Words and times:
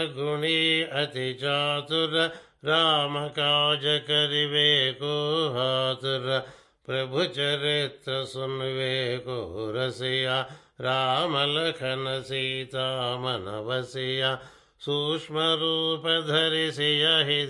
राम 2.65 3.27
काज 3.27 3.81
करिवे 3.83 4.91
को 4.91 5.47
हाथुर 5.49 6.45
प्रभु 6.85 7.23
चरित्र 7.23 8.25
सुनवे 8.25 9.17
को 9.17 9.73
रसिया। 9.75 10.41
राम 10.81 11.37
लखन 11.37 12.23
सीता 12.25 13.17
मन 13.17 13.65
बसिया। 13.67 14.39
सूक्ष्म 14.79 15.35
रूप 15.37 16.03
धरि 16.27 16.71
सियहि 16.71 17.45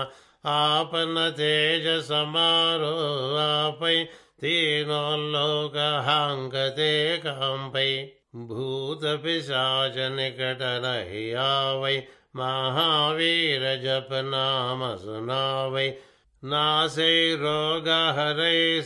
आपन 0.46 1.14
तेज 1.38 1.88
समारो 2.04 2.94
आपै 3.40 3.96
तीनों 4.40 5.18
लोक 5.32 5.76
हांगते 6.06 6.92
कांपै 7.24 7.90
भूत 8.48 9.04
पिशाच 9.24 9.98
निकट 10.16 10.62
नहीं 10.84 11.26
आवै 11.42 11.94
महावीर 12.34 13.62
जप 13.82 14.08
नाम 14.24 14.82
सुनावै 14.96 15.88
नासे 16.42 17.10
रोग 17.36 17.88
हरे 18.18 18.82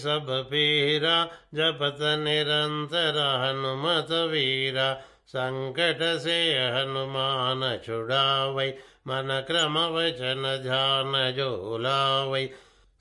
जपत 1.55 2.01
निरंतर 2.23 3.19
हनुमत 3.43 4.13
वीरा 4.31 4.89
संकट 5.29 6.03
से 6.25 6.39
हनुमान 6.75 7.63
छुड़ावै 7.85 8.69
मन 9.09 9.41
क्रम 9.49 9.79
वचन 9.95 10.43
ध्यान 10.63 11.13
जो 11.37 11.79
लावै 11.79 12.45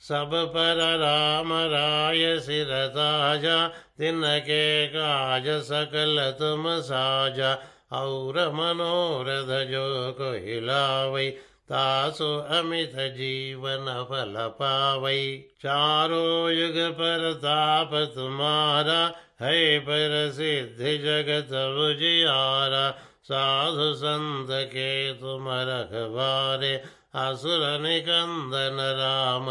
सब 0.04 0.32
पर 0.54 0.80
राम 1.00 1.54
राय 1.74 2.40
सिर 2.46 2.72
ताजा 2.96 3.58
तिनके 4.00 4.66
काज 4.96 5.48
सकल 5.68 6.20
तुम 6.40 6.68
साजा 6.88 7.54
और 7.94 8.38
मनोरथ 8.56 9.50
जो 9.72 9.88
कोई 10.20 10.60
लावै 10.68 11.30
तासु 11.72 12.30
अमित 12.58 12.96
जीवन 13.18 13.86
फल 14.10 14.36
पावै 14.60 15.22
चारो 15.64 16.26
युग 16.52 16.80
पर 17.00 17.32
ताप 17.44 17.94
तुम्हारा 18.16 19.02
है 19.42 19.80
पर 19.88 20.16
सिद्धि 20.38 20.98
जगत 21.06 21.54
उजियारा 21.86 22.90
साधु 23.30 23.94
संत 23.96 24.50
के 24.72 24.92
तुम 25.20 25.48
रखवारे 25.70 26.76
असुर 27.14 27.64
निकंदन 27.82 28.78
राम 29.00 29.50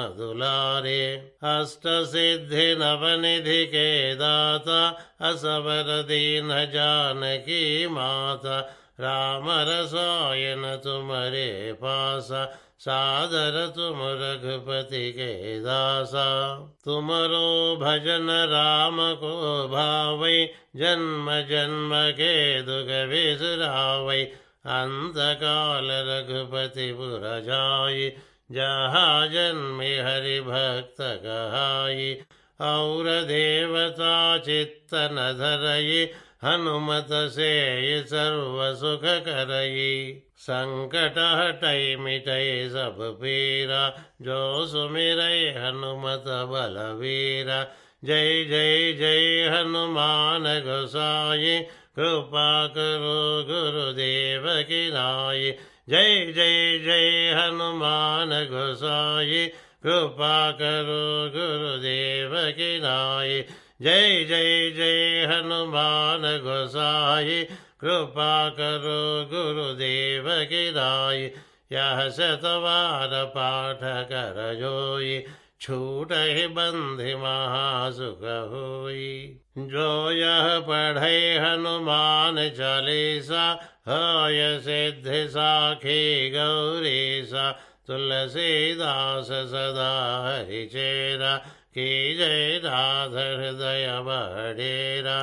दाता 4.23 4.81
असवर 5.29 5.91
दीन 6.09 6.50
जानकी 6.73 7.87
माता 7.94 8.59
राम 9.00 9.47
रसायन 9.69 10.64
तुमरे 10.85 11.73
पासा 11.82 12.44
सादर 12.82 13.56
तुम 13.76 13.99
रघुपति 14.20 15.06
के 15.17 15.58
दासा 15.62 16.29
तुमरो 16.85 17.49
भजन 17.81 18.31
राम 18.53 18.99
को 19.23 19.35
भावै 19.70 20.38
जन्म 20.76 21.31
जन्म 21.50 21.94
के 22.19 22.32
दुख 22.67 22.91
विसरावै 23.11 24.23
अंत 24.64 25.14
काल 25.43 25.88
रघुपति 26.09 26.93
पुर 26.99 27.23
जाई 27.47 28.09
जहाँ 28.53 29.26
जन्मे 29.29 29.97
हरि 30.06 30.41
भक्त 30.47 30.97
कहाई 31.00 32.12
और 32.61 33.09
देवता 33.29 34.12
चित्तन 34.47 35.17
धरई 35.38 36.05
हनुमत 36.44 37.09
से 37.35 37.50
सर्व 38.11 38.62
सुख 38.81 39.05
करई 39.26 39.91
संकट 40.47 41.19
हटई 41.19 41.97
मिटई 42.05 42.69
सब 42.73 42.97
पीरा 43.20 43.82
जो 44.23 44.41
सुमिर 44.67 45.20
हनुमत 45.58 46.25
बलवीरा 46.53 47.62
जय 48.05 48.44
जय 48.50 48.93
जय 48.99 49.49
हनुमान 49.55 50.44
गोसाई 50.67 51.58
कृपा 51.99 52.67
गुरुदेव 53.47 54.44
नाई 54.94 55.50
जय 55.89 56.33
जय 56.33 56.79
जय 56.79 57.33
हनुमान 57.33 58.29
गोसाई। 58.29 59.47
कृपा 59.83 60.50
करो 60.50 61.31
गुरुदेव 61.37 62.31
की 62.35 62.79
नाई 62.79 63.44
जय 63.83 64.25
जय 64.25 64.71
जय 64.71 65.27
हनुमान 65.31 66.23
गोसाई। 66.23 67.44
कृपा 67.81 68.49
करो 68.49 69.29
गुरुदेव 69.33 70.25
की 70.29 70.71
नाई 70.71 71.31
यह 71.73 72.09
शतवार 72.09 73.25
पाठ 73.25 73.81
कर 73.83 74.55
छूट 75.62 76.12
ही 76.12 76.47
बंधि 76.55 77.14
महासुख 77.14 78.23
हुई 78.53 79.11
जो 79.73 79.91
यह 80.11 80.49
पढ़े 80.69 81.19
हनुमान 81.38 82.49
चालीसा 82.56 83.44
हय 83.88 84.41
सिद्धि 84.64 85.23
साखी 85.35 86.31
गौरीसा 86.31 87.50
तुलसीदास 87.87 89.31
सदा 89.53 89.93
हरिचेरा 90.26 91.37
की 91.76 91.88
जय 92.17 92.61
राध 92.65 93.15
हृदय 93.15 93.87
बडेरा 94.06 95.19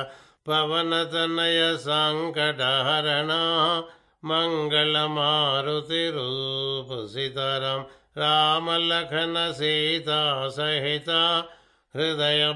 पवन 0.48 1.02
तनय 1.12 1.60
संकट 1.86 2.60
हरणा 2.88 3.44
मंगल 4.30 4.96
मारुति 5.10 6.08
रूप 6.14 6.88
सीताराम 7.12 7.84
राम 8.18 8.70
लखन 8.70 9.34
सीता 9.52 10.48
सहिता 10.48 11.22
हृदय 11.96 12.52